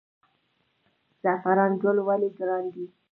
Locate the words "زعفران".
1.21-1.71